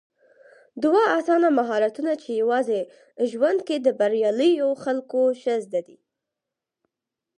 دوه 0.83 1.01
اسانه 1.19 1.49
مهارتونه 1.59 2.11
چې 2.21 2.29
يوازې 2.41 2.79
ژوند 3.31 3.59
کې 3.67 3.75
د 3.79 3.87
برياليو 3.99 4.69
خلکو 4.83 5.21
ښه 5.41 5.55
زده 5.65 5.81
دي 5.87 5.97